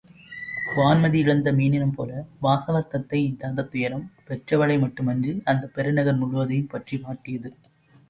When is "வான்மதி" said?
0.75-1.13